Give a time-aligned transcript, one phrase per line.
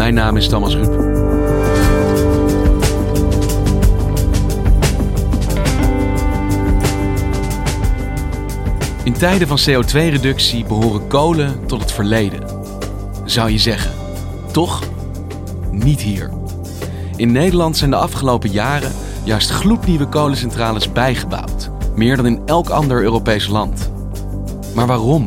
[0.00, 0.92] Mijn naam is Thomas Rup.
[9.04, 12.40] In tijden van CO2-reductie behoren kolen tot het verleden.
[13.24, 13.92] Zou je zeggen.
[14.52, 14.82] Toch?
[15.70, 16.30] Niet hier.
[17.16, 18.92] In Nederland zijn de afgelopen jaren
[19.24, 21.70] juist gloednieuwe kolencentrales bijgebouwd.
[21.94, 23.90] Meer dan in elk ander Europees land.
[24.74, 25.26] Maar waarom?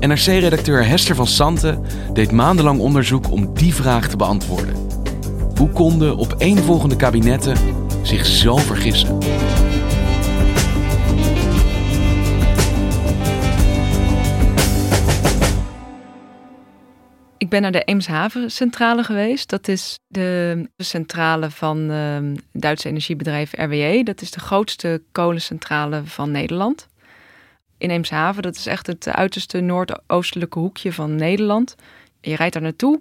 [0.00, 1.84] NRC-redacteur Hester van Santen
[2.16, 4.74] deed maandenlang onderzoek om die vraag te beantwoorden.
[5.56, 7.56] Hoe konden opeenvolgende kabinetten
[8.02, 9.18] zich zo vergissen?
[17.38, 19.48] Ik ben naar de Eemshaven-centrale geweest.
[19.48, 24.00] Dat is de centrale van het ehm, Duitse energiebedrijf RWE.
[24.04, 26.86] Dat is de grootste kolencentrale van Nederland.
[27.78, 31.74] In Eemshaven, dat is echt het uiterste noordoostelijke hoekje van Nederland.
[32.30, 33.00] Je rijdt daar naartoe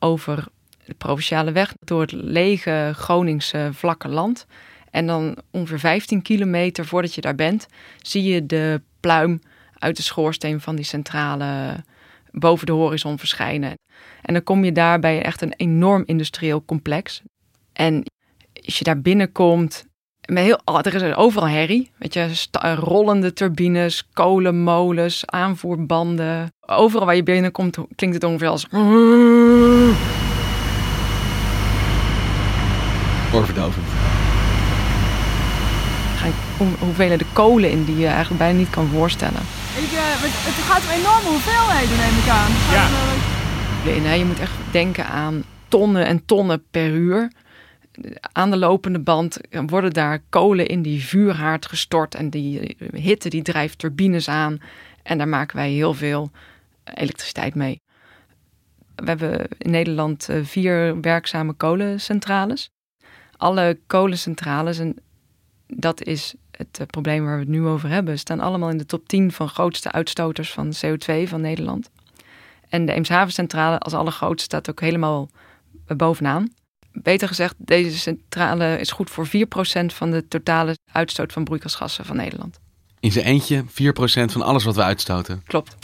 [0.00, 0.46] over
[0.84, 4.46] de provinciale weg door het lege Groningse vlakke land.
[4.90, 7.66] En dan ongeveer 15 kilometer voordat je daar bent,
[8.02, 9.40] zie je de pluim
[9.78, 11.76] uit de schoorsteen van die centrale
[12.30, 13.74] boven de horizon verschijnen.
[14.22, 17.22] En dan kom je daar bij echt een enorm industrieel complex.
[17.72, 18.02] En
[18.64, 19.84] als je daar binnenkomt,
[20.30, 21.90] met heel, oh, er is overal herrie.
[21.96, 22.30] Weet je,
[22.74, 26.52] rollende turbines, kolenmolens, aanvoerbanden.
[26.66, 28.66] Overal waar je binnenkomt klinkt het ongeveer als...
[33.32, 33.86] Oorverdovend.
[36.78, 39.40] Hoeveel de kolen in die je eigenlijk bijna niet kan voorstellen.
[39.76, 42.52] Ik, uh, het gaat om enorme hoeveelheden, neem ik aan.
[42.72, 44.08] Ja.
[44.08, 47.30] Nee, je moet echt denken aan tonnen en tonnen per uur.
[48.32, 52.14] Aan de lopende band worden daar kolen in die vuurhaard gestort.
[52.14, 54.60] En die hitte die drijft turbines aan.
[55.02, 56.30] En daar maken wij heel veel
[56.94, 57.80] elektriciteit mee.
[58.94, 62.70] We hebben in Nederland eh, vier werkzame kolencentrales.
[63.36, 64.96] Alle kolencentrales, en
[65.66, 68.86] dat is het eh, probleem waar we het nu over hebben, staan allemaal in de
[68.86, 71.90] top 10 van grootste uitstoters van CO2 van Nederland.
[72.68, 75.28] En de Eemshavencentrale als allergrootste staat ook helemaal
[75.96, 76.52] bovenaan.
[76.92, 79.30] Beter gezegd, deze centrale is goed voor 4%
[79.86, 82.58] van de totale uitstoot van broeikasgassen van Nederland.
[83.00, 83.64] In zijn eentje 4%
[84.32, 85.42] van alles wat we uitstoten.
[85.46, 85.76] Klopt.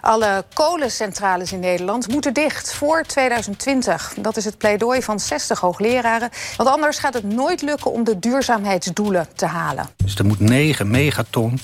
[0.00, 4.14] Alle kolencentrales in Nederland moeten dicht voor 2020.
[4.20, 6.30] Dat is het pleidooi van 60 hoogleraren.
[6.56, 9.88] Want anders gaat het nooit lukken om de duurzaamheidsdoelen te halen.
[9.96, 11.58] Dus er moet 9 megaton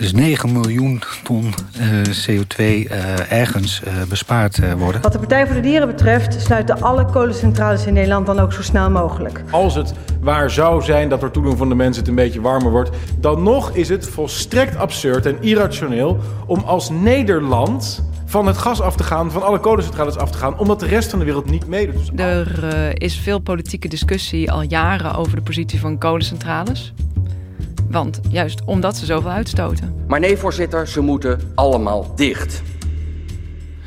[0.00, 5.02] dus 9 miljoen ton uh, CO2 uh, ergens uh, bespaard worden.
[5.02, 8.62] Wat de Partij voor de Dieren betreft sluiten alle kolencentrales in Nederland dan ook zo
[8.62, 9.42] snel mogelijk.
[9.50, 12.70] Als het waar zou zijn dat door toedoen van de mensen het een beetje warmer
[12.70, 18.80] wordt, dan nog is het volstrekt absurd en irrationeel om als Nederland van het gas
[18.80, 21.50] af te gaan, van alle kolencentrales af te gaan, omdat de rest van de wereld
[21.50, 22.10] niet meedoet.
[22.20, 26.92] Er is veel politieke discussie al jaren over de positie van kolencentrales.
[27.90, 29.94] Want juist omdat ze zoveel uitstoten.
[30.06, 32.62] Maar nee, voorzitter, ze moeten allemaal dicht.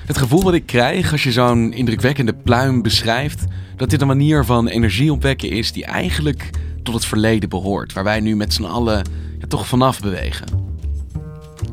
[0.06, 4.46] Het gevoel wat ik krijg als je zo'n indrukwekkende pluim beschrijft, dat dit een manier
[4.46, 6.50] van energie opwekken is die eigenlijk
[6.84, 9.04] tot het verleden behoort, waar wij nu met z'n allen
[9.40, 10.46] ja, toch vanaf bewegen.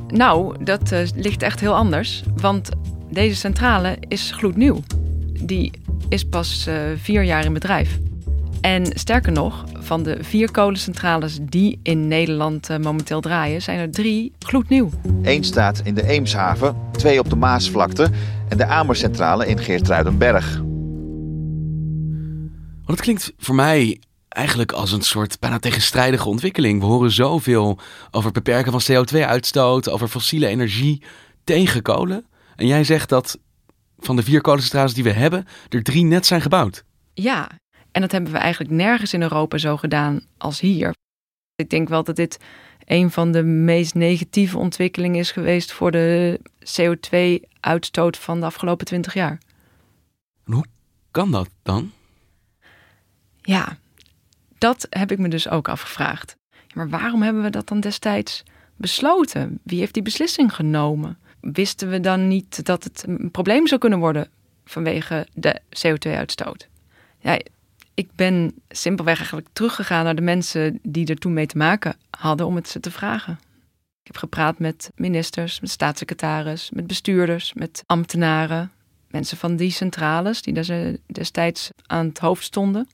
[0.09, 2.69] Nou, dat uh, ligt echt heel anders, want
[3.11, 4.83] deze centrale is gloednieuw.
[5.43, 5.73] Die
[6.09, 7.99] is pas uh, vier jaar in bedrijf.
[8.61, 13.91] En sterker nog, van de vier kolencentrales die in Nederland uh, momenteel draaien, zijn er
[13.91, 14.91] drie gloednieuw.
[15.23, 18.11] Eén staat in de Eemshaven, twee op de Maasvlakte
[18.49, 20.57] en de Amercentrale in Geertruidenberg.
[22.85, 26.81] Want het klinkt voor mij eigenlijk als een soort bijna tegenstrijdige ontwikkeling.
[26.81, 27.79] We horen zoveel
[28.11, 31.03] over het beperken van CO2-uitstoot, over fossiele energie
[31.45, 32.27] tegen kolen.
[32.57, 33.39] En jij zegt dat
[33.99, 36.85] van de vier kolencentrales die we hebben, er drie net zijn gebouwd.
[37.15, 37.51] Ja,
[37.93, 40.95] En dat hebben we eigenlijk nergens in Europa zo gedaan als hier.
[41.55, 42.39] Ik denk wel dat dit
[42.85, 49.15] een van de meest negatieve ontwikkelingen is geweest voor de CO2-uitstoot van de afgelopen twintig
[49.15, 49.39] jaar.
[50.45, 50.65] hoe
[51.11, 51.93] kan dat dan?
[53.43, 53.79] Ja,
[54.59, 56.37] dat heb ik me dus ook afgevraagd.
[56.75, 58.43] Maar waarom hebben we dat dan destijds
[58.77, 59.61] besloten?
[59.63, 61.19] Wie heeft die beslissing genomen?
[61.41, 64.29] Wisten we dan niet dat het een probleem zou kunnen worden
[64.65, 66.69] vanwege de CO2-uitstoot?
[67.19, 67.41] Ja,
[68.01, 72.47] ik ben simpelweg eigenlijk teruggegaan naar de mensen die er toen mee te maken hadden
[72.47, 73.39] om het ze te vragen.
[74.01, 78.71] Ik heb gepraat met ministers, met staatssecretaris, met bestuurders, met ambtenaren,
[79.09, 82.89] mensen van die centrales die daar destijds aan het hoofd stonden.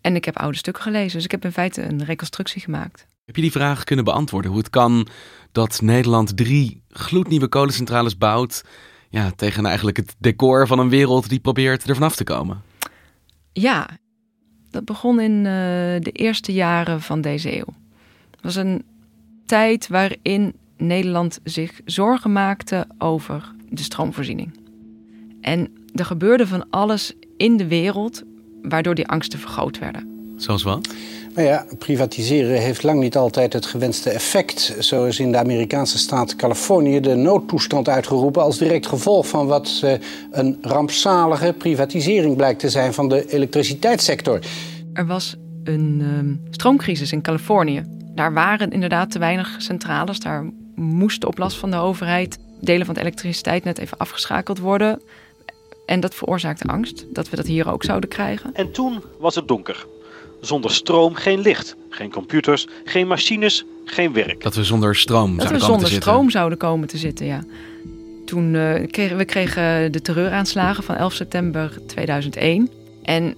[0.00, 3.06] En ik heb oude stukken gelezen, dus ik heb in feite een reconstructie gemaakt.
[3.24, 4.50] Heb je die vraag kunnen beantwoorden?
[4.50, 5.06] Hoe het kan
[5.52, 8.64] dat Nederland drie gloednieuwe kolencentrales bouwt
[9.08, 12.62] ja, tegen eigenlijk het decor van een wereld die probeert er vanaf te komen?
[13.52, 13.88] Ja,
[14.74, 15.44] dat begon in uh,
[16.00, 17.74] de eerste jaren van deze eeuw.
[18.30, 18.82] Het was een
[19.46, 24.58] tijd waarin Nederland zich zorgen maakte over de stroomvoorziening.
[25.40, 28.22] En er gebeurde van alles in de wereld
[28.62, 30.32] waardoor die angsten vergroot werden.
[30.36, 30.94] Zoals wat?
[31.34, 34.76] Nou ja, privatiseren heeft lang niet altijd het gewenste effect.
[34.78, 39.80] Zo is in de Amerikaanse staat Californië de noodtoestand uitgeroepen als direct gevolg van wat
[39.84, 39.92] uh,
[40.30, 44.38] een rampzalige privatisering blijkt te zijn van de elektriciteitssector.
[44.92, 47.82] Er was een uh, stroomcrisis in Californië.
[48.14, 50.20] Daar waren inderdaad te weinig centrales.
[50.20, 55.00] Daar moest op last van de overheid delen van het elektriciteitsnet even afgeschakeld worden.
[55.86, 58.54] En dat veroorzaakte angst dat we dat hier ook zouden krijgen.
[58.54, 59.86] En toen was het donker.
[60.44, 64.42] Zonder stroom geen licht, geen computers, geen machines, geen werk.
[64.42, 66.32] Dat we zonder stroom dat zouden we zonder te stroom zitten.
[66.32, 67.44] zouden komen te zitten, ja.
[68.24, 72.70] Toen uh, kregen we kregen de terreuraanslagen van 11 september 2001.
[73.02, 73.34] En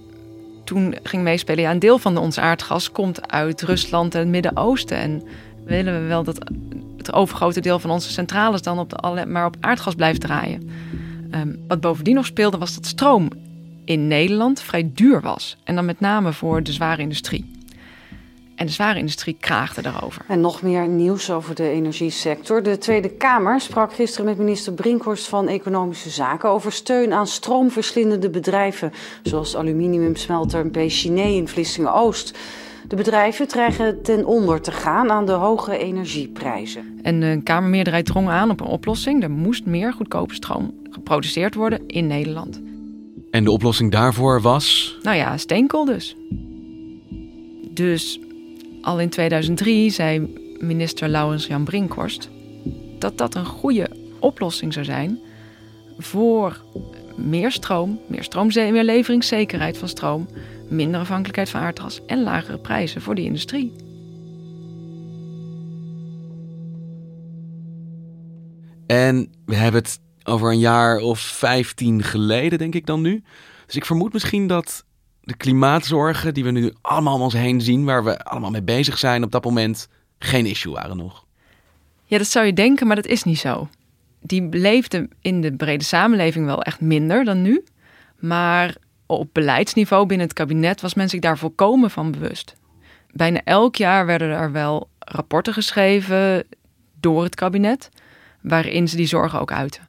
[0.63, 4.97] toen ging meespelen, ja, een deel van ons aardgas komt uit Rusland en het Midden-Oosten.
[4.97, 5.23] En
[5.65, 6.39] willen we wel dat
[6.97, 10.69] het overgrote deel van onze centrales dan op de, maar op aardgas blijft draaien.
[11.35, 13.29] Um, wat bovendien nog speelde was dat stroom
[13.87, 15.57] in Nederland vrij duur was.
[15.63, 17.51] En dan met name voor de zware industrie.
[18.55, 20.25] En de zware industrie kraagde daarover.
[20.27, 22.63] En nog meer nieuws over de energiesector.
[22.63, 28.29] De Tweede Kamer sprak gisteren met minister Brinkhorst van Economische Zaken over steun aan stroomverslindende
[28.29, 28.91] bedrijven,
[29.23, 30.77] zoals aluminiumsmelter B.
[30.87, 32.37] Chiné in Vlissingen-Oost.
[32.87, 36.99] De bedrijven dreigen ten onder te gaan aan de hoge energieprijzen.
[37.01, 39.23] En de Kamermeerderheid drong aan op een oplossing.
[39.23, 42.61] Er moest meer goedkope stroom geproduceerd worden in Nederland.
[43.37, 44.97] En de oplossing daarvoor was?
[45.01, 46.15] Nou ja, steenkool dus.
[47.69, 48.19] Dus
[48.81, 52.29] al in 2003 zei minister Laurens Jan Brinkhorst
[52.99, 53.89] dat dat een goede
[54.19, 55.19] oplossing zou zijn
[55.97, 56.63] voor
[57.15, 60.27] meer stroom, meer, stroom, meer leveringszekerheid van stroom,
[60.69, 63.73] minder afhankelijkheid van aardgas en lagere prijzen voor die industrie.
[68.87, 73.23] En we hebben het over een jaar of 15 geleden, denk ik dan nu.
[73.65, 74.85] Dus ik vermoed misschien dat
[75.21, 78.97] de klimaatzorgen die we nu allemaal om ons heen zien, waar we allemaal mee bezig
[78.97, 79.87] zijn op dat moment,
[80.19, 81.25] geen issue waren nog.
[82.03, 83.69] Ja, dat zou je denken, maar dat is niet zo.
[84.21, 87.63] Die leefden in de brede samenleving wel echt minder dan nu.
[88.19, 88.75] Maar
[89.05, 92.55] op beleidsniveau binnen het kabinet was men zich daar volkomen van bewust.
[93.11, 96.47] Bijna elk jaar werden er wel rapporten geschreven
[96.99, 97.89] door het kabinet,
[98.41, 99.87] waarin ze die zorgen ook uiten.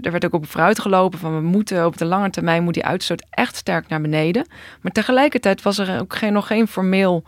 [0.00, 2.84] Er werd ook op vooruit gelopen van we moeten op de lange termijn moet die
[2.84, 4.46] uitstoot echt sterk naar beneden.
[4.80, 7.24] Maar tegelijkertijd was er ook geen, nog geen formeel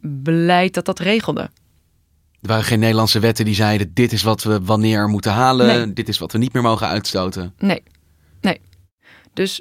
[0.00, 1.40] beleid dat dat regelde.
[2.40, 5.92] Er waren geen Nederlandse wetten die zeiden dit is wat we wanneer moeten halen, Nee.
[5.92, 7.54] dit is wat we niet meer mogen uitstoten.
[7.58, 7.82] Nee,
[8.40, 8.60] nee.
[9.32, 9.60] Dus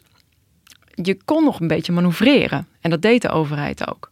[0.96, 2.68] je kon nog een beetje manoeuvreren.
[2.82, 4.10] En dat deed de overheid ook.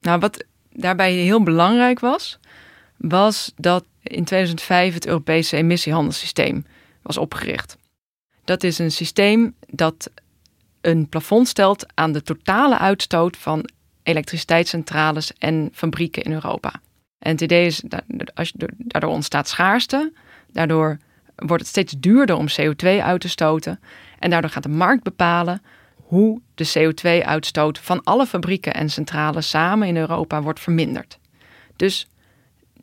[0.00, 2.38] Nou, wat daarbij heel belangrijk was,
[2.96, 6.64] was dat in 2005 het Europese emissiehandelssysteem
[7.04, 7.76] was opgericht.
[8.44, 10.10] Dat is een systeem dat
[10.80, 13.68] een plafond stelt aan de totale uitstoot van
[14.02, 16.72] elektriciteitscentrales en fabrieken in Europa.
[17.18, 17.82] En het idee is,
[18.76, 20.12] daardoor ontstaat schaarste,
[20.52, 20.98] daardoor
[21.36, 23.80] wordt het steeds duurder om CO2 uit te stoten
[24.18, 25.62] en daardoor gaat de markt bepalen
[25.96, 31.18] hoe de CO2-uitstoot van alle fabrieken en centrales samen in Europa wordt verminderd.
[31.76, 32.06] Dus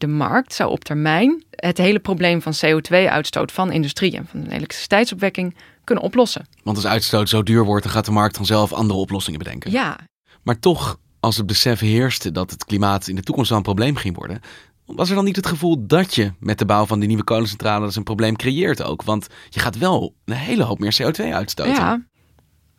[0.01, 5.55] de markt zou op termijn het hele probleem van CO2-uitstoot van industrie en van elektriciteitsopwekking
[5.83, 6.47] kunnen oplossen.
[6.63, 9.71] Want als uitstoot zo duur wordt, dan gaat de markt vanzelf andere oplossingen bedenken.
[9.71, 9.99] Ja,
[10.43, 13.95] Maar toch, als het besef heerste dat het klimaat in de toekomst wel een probleem
[13.95, 14.41] ging worden,
[14.85, 17.95] was er dan niet het gevoel dat je met de bouw van die nieuwe kolencentrales
[17.95, 19.03] een probleem creëert ook?
[19.03, 21.73] Want je gaat wel een hele hoop meer CO2 uitstoten.
[21.73, 22.09] ja.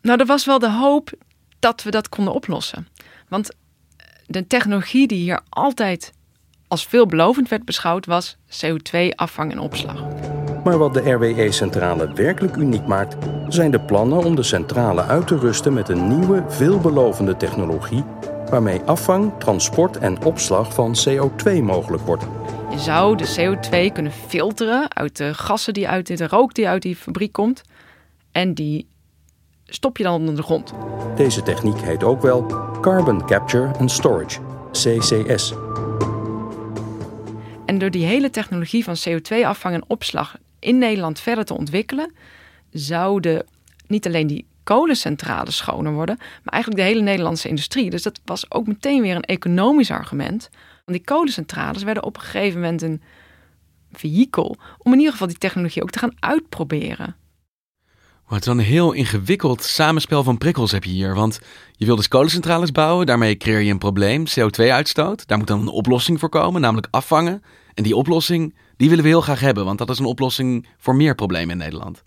[0.01, 1.13] Nou, er was wel de hoop
[1.59, 2.87] dat we dat konden oplossen.
[3.29, 3.49] Want
[4.25, 6.11] de technologie die hier altijd
[6.73, 10.03] als veelbelovend werd beschouwd was CO2-afvang en opslag.
[10.63, 13.15] Maar wat de RWE-centrale werkelijk uniek maakt,
[13.47, 18.03] zijn de plannen om de centrale uit te rusten met een nieuwe, veelbelovende technologie
[18.49, 22.25] waarmee afvang, transport en opslag van CO2 mogelijk wordt.
[22.71, 26.81] Je zou de CO2 kunnen filteren uit de gassen die uit de rook die uit
[26.81, 27.61] die fabriek komt.
[28.31, 28.87] En die
[29.65, 30.73] stop je dan onder de grond.
[31.15, 32.45] Deze techniek heet ook wel
[32.81, 34.39] Carbon Capture and Storage,
[34.71, 35.53] CCS.
[37.65, 42.13] En door die hele technologie van CO2-afvang en opslag in Nederland verder te ontwikkelen,
[42.71, 43.45] zouden
[43.87, 47.89] niet alleen die kolencentrales schoner worden, maar eigenlijk de hele Nederlandse industrie.
[47.89, 50.49] Dus dat was ook meteen weer een economisch argument.
[50.85, 53.01] Want die kolencentrales werden op een gegeven moment een
[53.91, 57.15] vehikel om in ieder geval die technologie ook te gaan uitproberen.
[58.25, 61.15] Maar het is dan een heel ingewikkeld samenspel van prikkels heb je hier.
[61.15, 61.39] Want
[61.71, 65.27] je wil dus kolencentrales bouwen, daarmee creëer je een probleem, CO2-uitstoot.
[65.27, 67.43] Daar moet dan een oplossing voor komen, namelijk afvangen.
[67.73, 70.95] En die oplossing, die willen we heel graag hebben, want dat is een oplossing voor
[70.95, 72.03] meer problemen in Nederland.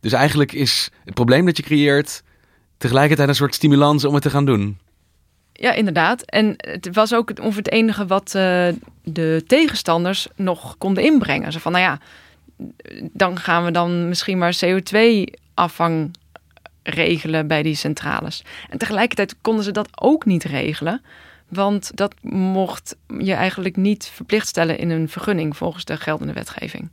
[0.00, 2.22] Dus eigenlijk is het probleem dat je creëert
[2.78, 4.78] tegelijkertijd een soort stimulans om het te gaan doen.
[5.52, 6.22] Ja, inderdaad.
[6.22, 8.68] En het was ook ongeveer het enige wat uh,
[9.04, 11.52] de tegenstanders nog konden inbrengen.
[11.52, 12.00] Zo van, nou ja,
[13.12, 16.10] dan gaan we dan misschien maar CO2-afvang
[16.82, 18.44] regelen bij die centrales.
[18.70, 21.02] En tegelijkertijd konden ze dat ook niet regelen.
[21.48, 26.90] Want dat mocht je eigenlijk niet verplicht stellen in een vergunning volgens de geldende wetgeving.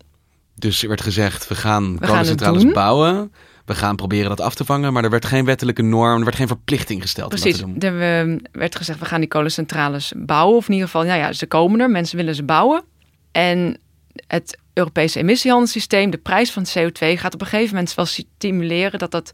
[0.56, 3.32] Dus er werd gezegd, we gaan we kolencentrales bouwen.
[3.66, 6.36] We gaan proberen dat af te vangen, maar er werd geen wettelijke norm, er werd
[6.36, 7.30] geen verplichting gesteld.
[7.30, 8.40] Precies, om dat te doen.
[8.52, 10.58] er werd gezegd, we gaan die kolencentrales bouwen.
[10.58, 12.84] Of in ieder geval, nou ja, ze komen er, mensen willen ze bouwen.
[13.32, 13.78] En
[14.28, 19.12] het Europese emissiehandelssysteem, de prijs van CO2, gaat op een gegeven moment wel stimuleren dat,
[19.12, 19.32] dat,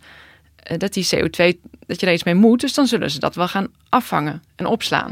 [0.56, 2.62] eh, dat die CO2, dat je er iets mee moet.
[2.62, 5.12] Dus dan zullen ze dat wel gaan afvangen en opslaan.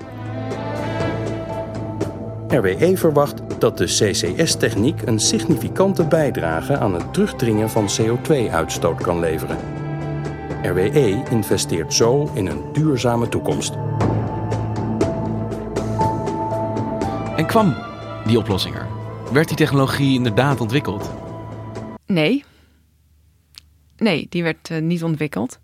[2.48, 9.58] RWE verwacht dat de CCS-techniek een significante bijdrage aan het terugdringen van CO2-uitstoot kan leveren.
[10.64, 13.74] RWE investeert zo in een duurzame toekomst.
[17.36, 17.76] En kwam
[18.26, 19.03] die oplossing er?
[19.32, 21.12] Werd die technologie inderdaad ontwikkeld?
[22.06, 22.44] Nee.
[23.98, 25.60] Nee, die werd uh, niet ontwikkeld.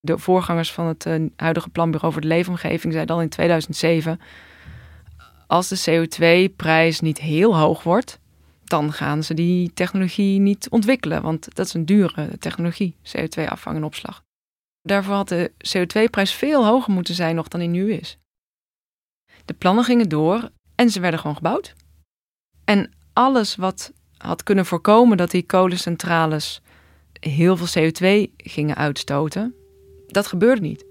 [0.00, 4.20] De voorgangers van het uh, huidige Planbureau voor de Leefomgeving zeiden al in 2007
[5.52, 8.18] als de CO2-prijs niet heel hoog wordt,
[8.64, 11.22] dan gaan ze die technologie niet ontwikkelen.
[11.22, 14.22] Want dat is een dure technologie, CO2-afvang en opslag.
[14.82, 18.18] Daarvoor had de CO2-prijs veel hoger moeten zijn nog dan die nu is.
[19.44, 21.74] De plannen gingen door en ze werden gewoon gebouwd.
[22.64, 26.60] En alles wat had kunnen voorkomen dat die kolencentrales
[27.20, 29.54] heel veel CO2 gingen uitstoten,
[30.06, 30.84] dat gebeurde niet.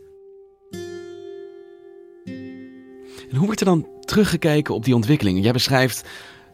[3.29, 5.41] En hoe wordt er dan teruggekeken op die ontwikkelingen?
[5.41, 6.09] Jij beschrijft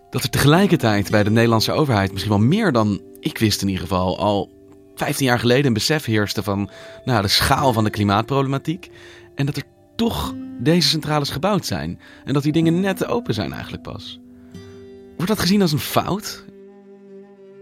[0.09, 3.83] dat er tegelijkertijd bij de Nederlandse overheid, misschien wel meer dan ik wist in ieder
[3.83, 4.51] geval, al
[4.95, 6.69] 15 jaar geleden een besef heerste van
[7.05, 8.89] nou, de schaal van de klimaatproblematiek.
[9.35, 9.63] En dat er
[9.95, 11.99] toch deze centrales gebouwd zijn.
[12.25, 14.19] En dat die dingen net open zijn eigenlijk pas.
[15.17, 16.43] Wordt dat gezien als een fout?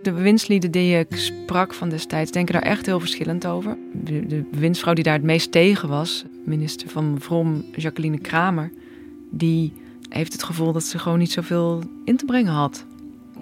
[0.02, 3.78] De bewindslieden die ik sprak van destijds denken daar echt heel verschillend over.
[3.92, 8.72] De, de bewindsvrouw die daar het meest tegen was, minister van Vrom, Jacqueline Kramer,
[9.30, 9.74] die
[10.10, 12.86] heeft het gevoel dat ze gewoon niet zoveel in te brengen had.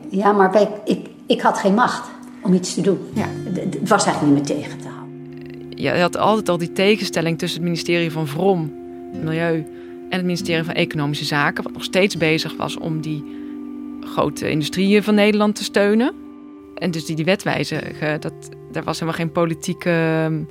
[0.10, 2.10] Ja, maar ik, ik had geen macht
[2.42, 3.00] om iets te doen.
[3.14, 3.28] Ja.
[3.54, 5.72] Het was eigenlijk niet meer tegen te houden.
[5.76, 8.74] Ja, je had altijd al die tegenstelling tussen het ministerie van Vrom,
[9.24, 9.56] Milieu,
[10.10, 13.42] en het ministerie van Economische Zaken, wat nog steeds bezig was om die
[14.06, 16.14] grote industrieën van Nederland te steunen.
[16.76, 18.34] En dus die, die wet wijzigen, dat,
[18.72, 20.44] daar was helemaal geen politieke ehm,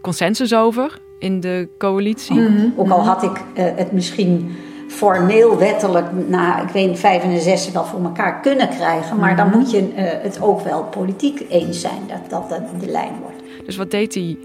[0.00, 2.40] consensus over in de coalitie.
[2.40, 2.68] Mhm.
[2.76, 4.56] Ook al had ik uh, het misschien
[4.88, 9.16] formeel wettelijk na, ik weet 65 wel voor elkaar kunnen krijgen.
[9.16, 9.58] Maar dan mhm.
[9.58, 13.66] moet je uh, het ook wel politiek eens zijn dat dat de lijn wordt.
[13.66, 14.38] Dus wat deed die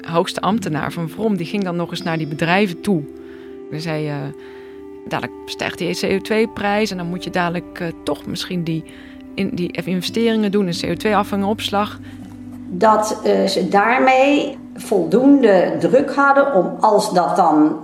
[0.00, 1.36] hoogste ambtenaar van Vrom?
[1.36, 3.02] Die ging dan nog eens naar die bedrijven toe.
[3.70, 4.14] Hij zei, uh,
[5.08, 8.84] dadelijk stijgt die CO2-prijs en dan moet je dadelijk uh, toch misschien die,
[9.34, 11.98] in, die investeringen doen in CO2-afvang opslag.
[12.68, 17.76] Dat ze daarmee voldoende druk hadden om als dat dan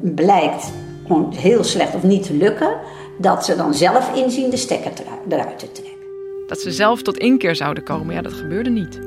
[0.00, 0.72] blijkt
[1.06, 2.76] gewoon heel slecht of niet te lukken,
[3.18, 4.92] dat ze dan zelf inzien de stekker
[5.28, 5.98] eruit te trekken.
[6.46, 9.00] Dat ze zelf tot inkeer zouden komen, ja, dat gebeurde niet.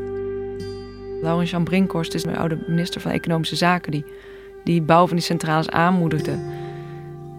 [1.22, 4.06] Laurens Jan Brinkhorst is mijn oude minister van Economische Zaken, die
[4.64, 6.32] die bouw van die centrales aanmoedigde.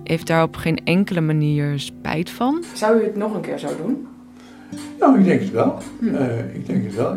[0.05, 2.65] Heeft daar op geen enkele manier spijt van?
[2.75, 4.07] Zou u het nog een keer zo doen?
[4.99, 5.79] Nou, ik denk het wel.
[5.99, 6.07] Hm.
[6.07, 7.11] Uh, ik denk het wel.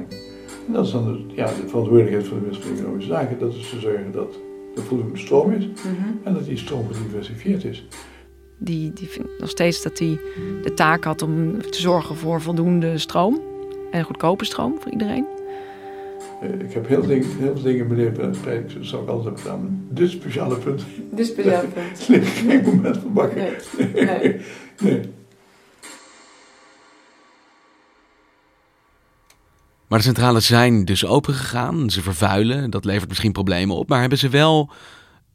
[0.67, 3.39] En dat is dan de, ja, de verantwoordelijkheid van de minister van Economische Zaken.
[3.39, 4.39] Dat is te zorgen dat
[4.75, 5.67] er voldoende stroom is
[6.24, 7.88] en dat die stroom gediversifieerd is.
[8.58, 10.20] Die, die vindt nog steeds dat hij
[10.63, 13.41] de taak had om te zorgen voor voldoende stroom.
[13.91, 15.37] En goedkope stroom voor iedereen.
[16.41, 19.41] Eh, ik heb heel, ding, heel veel dingen beleefd het dat zou ik altijd hebben
[19.41, 19.88] gedaan.
[19.89, 20.84] Dit speciale punt.
[21.12, 22.10] Dit speciale punt.
[22.10, 23.38] Nee, geen moment van bakken.
[23.77, 24.06] Nee.
[24.06, 24.41] nee.
[24.79, 25.01] nee.
[29.88, 31.89] Maar de centrales zijn dus opengegaan.
[31.89, 32.70] Ze vervuilen.
[32.70, 33.89] Dat levert misschien problemen op.
[33.89, 34.72] Maar hebben ze wel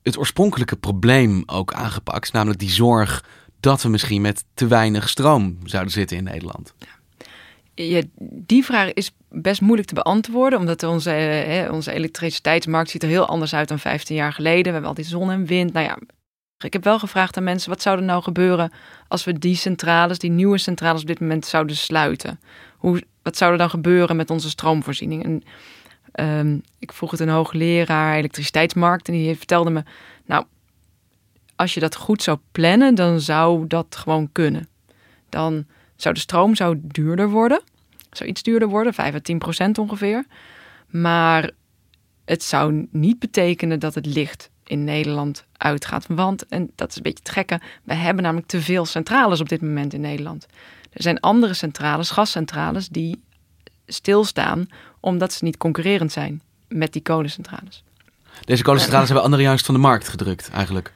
[0.03, 2.33] het oorspronkelijke probleem ook aangepakt?
[2.33, 3.25] Namelijk die zorg
[3.61, 6.75] dat we misschien met te weinig stroom zouden zitten in Nederland.
[7.75, 13.09] Ja, die vraag is best moeilijk te beantwoorden, omdat onze, eh, onze elektriciteitsmarkt ziet er
[13.09, 14.65] heel anders uit dan 15 jaar geleden.
[14.65, 15.73] We hebben al die zon en wind.
[15.73, 15.99] Nou ja,
[16.59, 18.73] ik heb wel gevraagd aan mensen, wat zou er nou gebeuren
[19.09, 22.41] als we die centrales, die nieuwe centrales op dit moment zouden sluiten?
[22.77, 25.25] Hoe, wat zou er dan gebeuren met onze stroomvoorziening?
[25.25, 25.43] En,
[26.13, 29.83] ehm, ik vroeg het een hoogleraar elektriciteitsmarkt en die vertelde me,
[30.27, 30.45] nou,
[31.57, 34.69] als je dat goed zou plannen, dan zou dat gewoon kunnen.
[35.29, 37.63] Dan zou de stroom zou duurder worden,
[38.17, 40.25] zou iets duurder worden, 5 à 10 procent ongeveer.
[40.87, 41.51] Maar
[42.25, 46.07] het zou niet betekenen dat het licht in Nederland uitgaat.
[46.09, 49.49] Want, en dat is een beetje het gekke, we hebben namelijk te veel centrales op
[49.49, 50.47] dit moment in Nederland.
[50.93, 53.23] Er zijn andere centrales, gascentrales, die
[53.87, 54.69] stilstaan
[55.01, 57.85] omdat ze niet concurrerend zijn met die kolencentrales.
[58.45, 60.93] Deze kolencentrales hebben anderen juist van de markt gedrukt, eigenlijk.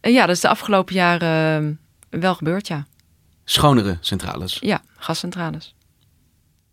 [0.00, 2.86] Eh, ja, dat is de afgelopen jaren wel gebeurd, ja.
[3.44, 4.58] Schonere centrales?
[4.60, 5.74] Ja, gascentrales.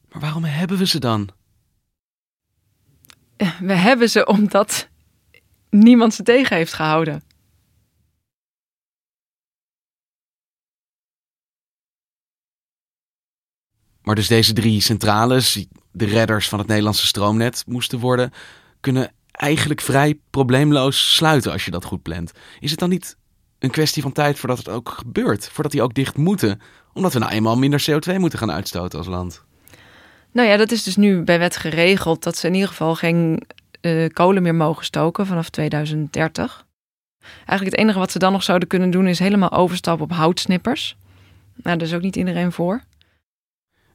[0.10, 1.30] Maar waarom hebben we ze dan?
[3.38, 4.88] Eh, we hebben ze omdat
[5.70, 7.24] niemand ze tegen heeft gehouden.
[14.02, 18.32] Maar dus deze drie centrales, de redders van het Nederlandse stroomnet moesten worden,
[18.80, 22.32] kunnen eigenlijk vrij probleemloos sluiten als je dat goed plant.
[22.60, 23.18] Is het dan niet
[23.60, 25.50] een kwestie van tijd voordat het ook gebeurt?
[25.50, 26.62] Voordat die ook dicht moeten?
[26.94, 29.46] Omdat we nou eenmaal minder CO2 moeten gaan uitstoten als land.
[30.32, 33.42] Nou ja, dat is dus nu bij wet geregeld dat ze in ieder geval geen
[33.82, 36.66] uh, kolen meer mogen stoken vanaf 2030.
[37.36, 40.96] Eigenlijk het enige wat ze dan nog zouden kunnen doen is helemaal overstappen op houtsnippers.
[41.56, 42.82] Nou, daar is ook niet iedereen voor.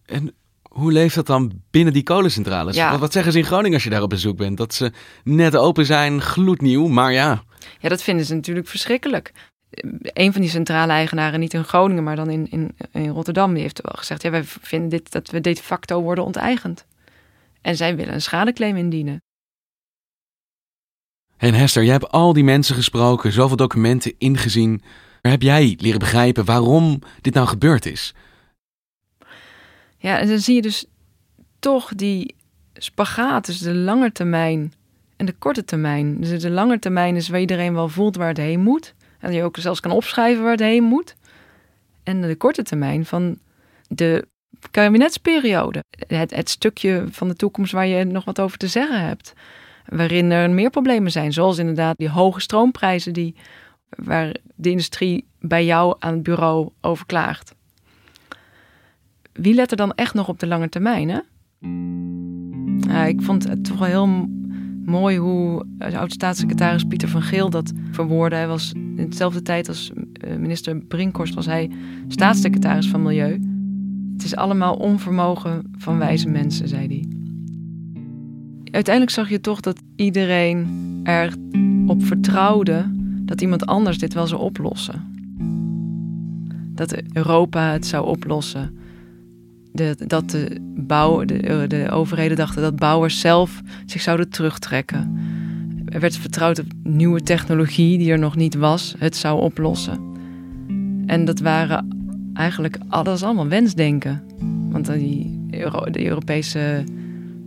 [0.06, 2.76] En hoe leeft dat dan binnen die kolencentrales?
[2.76, 2.98] Ja.
[2.98, 4.56] Wat, zeggen ze in Groningen als je daar op bezoek bent?
[4.56, 4.92] Dat ze
[5.24, 7.42] net open zijn, gloednieuw, maar ja.
[7.78, 9.32] Ja, dat vinden ze natuurlijk verschrikkelijk.
[10.02, 13.62] Een van die centrale eigenaren, niet in Groningen, maar dan in, in, in Rotterdam, die
[13.62, 16.86] heeft wel gezegd: ja, wij vinden dit, dat we de facto worden onteigend.
[17.60, 19.22] En zij willen een schadeclaim indienen.
[21.36, 24.82] En Hester, jij hebt al die mensen gesproken, zoveel documenten ingezien.
[25.22, 28.14] Maar heb jij leren begrijpen waarom dit nou gebeurd is?
[29.98, 30.84] Ja, en dan zie je dus
[31.58, 32.34] toch die
[32.74, 34.72] spagaat tussen de lange termijn
[35.16, 36.20] en de korte termijn.
[36.20, 38.94] Dus de lange termijn is waar iedereen wel voelt waar het heen moet.
[39.22, 41.14] En je ook zelfs kan opschrijven waar het heen moet.
[42.02, 43.38] En de korte termijn van
[43.88, 44.26] de
[44.70, 45.84] kabinetsperiode.
[46.06, 49.32] Het, het stukje van de toekomst waar je nog wat over te zeggen hebt.
[49.86, 51.32] Waarin er meer problemen zijn.
[51.32, 53.34] Zoals inderdaad die hoge stroomprijzen die,
[53.88, 57.54] waar de industrie bij jou aan het bureau over klaagt
[59.32, 61.08] wie let er dan echt nog op de lange termijn?
[61.08, 61.20] Hè?
[63.06, 64.28] Ik vond het toch wel heel
[64.84, 68.36] mooi hoe de oud-staatssecretaris Pieter van Geel dat verwoordde.
[68.36, 71.70] Hij was in dezelfde tijd als eh, minister Brinkhorst was hij
[72.08, 73.40] staatssecretaris van Milieu.
[74.12, 77.06] Het is allemaal onvermogen van wijze mensen, zei hij.
[78.70, 80.66] Uiteindelijk zag je toch dat iedereen
[81.02, 82.90] erop vertrouwde
[83.24, 85.04] dat iemand anders dit wel zou oplossen.
[86.74, 88.78] Dat Europa het zou oplossen
[90.06, 95.18] dat de, bouw, de, de overheden dachten dat bouwers zelf zich zouden terugtrekken.
[95.86, 100.00] Er werd vertrouwd op nieuwe technologie die er nog niet was, het zou oplossen.
[101.06, 101.88] En dat waren
[102.34, 104.22] eigenlijk alles allemaal wensdenken.
[104.70, 105.40] Want die,
[105.90, 106.84] de Europese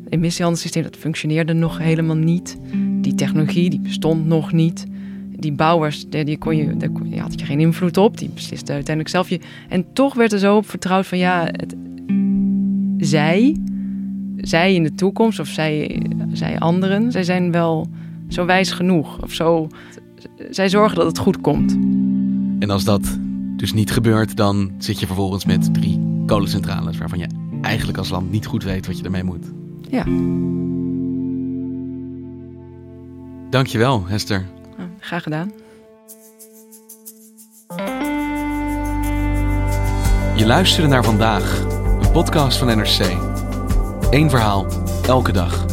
[0.10, 2.58] emissiehandelssysteem dat functioneerde nog helemaal niet.
[3.02, 4.86] Die technologie die bestond nog niet.
[5.38, 8.18] Die bouwers, die kon je, daar had je geen invloed op.
[8.18, 9.40] Die besliste uiteindelijk zelf je.
[9.70, 11.76] En toch werd er zo vertrouwd van ja, het,
[13.06, 13.56] zij,
[14.38, 17.88] zij in de toekomst of zij, zij anderen, zij zijn wel
[18.28, 19.68] zo wijs genoeg of zo.
[20.50, 21.72] Zij zorgen dat het goed komt.
[22.60, 23.20] En als dat
[23.56, 27.28] dus niet gebeurt, dan zit je vervolgens met drie kolencentrales waarvan je
[27.62, 29.46] eigenlijk als land niet goed weet wat je ermee moet.
[29.90, 30.06] Ja.
[33.50, 34.46] Dankjewel, Hester.
[35.00, 35.52] graag gedaan.
[40.36, 41.75] Je luisterde naar vandaag
[42.16, 43.18] podcast van NRC.
[44.10, 44.66] Eén verhaal,
[45.08, 45.66] Elke dag.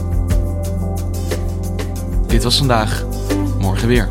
[2.27, 3.05] Dit was vandaag.
[3.59, 4.09] Morgen weer.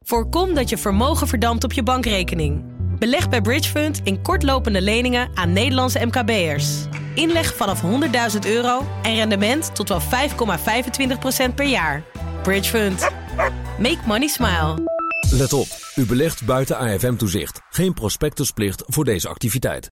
[0.00, 2.73] Voorkom dat je vermogen verdampt op je bankrekening.
[3.04, 6.68] Beleg bij Bridgefund in kortlopende leningen aan Nederlandse MKB'ers.
[7.14, 12.02] Inleg vanaf 100.000 euro en rendement tot wel 5,25% per jaar.
[12.42, 13.10] Bridgefund.
[13.78, 14.74] Make money smile.
[15.30, 17.60] Let op, u belegt buiten AFM-toezicht.
[17.70, 19.90] Geen prospectusplicht voor deze activiteit.